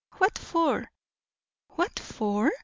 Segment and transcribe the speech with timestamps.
[0.17, 0.89] "What for?"
[1.75, 2.51] "What for?"